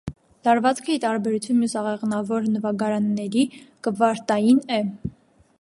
Լարվածքը 0.45 0.95
ի 0.99 1.01
տարբերություն 1.03 1.59
մյուս 1.59 1.75
աղեղնավոր 1.83 2.49
նվագարանների 2.55 3.47
կվարտային 3.89 4.67
է։ 4.81 4.85